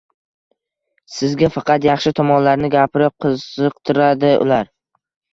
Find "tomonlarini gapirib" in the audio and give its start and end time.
2.19-3.13